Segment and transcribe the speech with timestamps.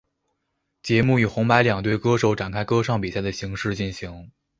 [0.81, 4.31] 节目以红白两队歌手展开歌唱比赛的形式进行。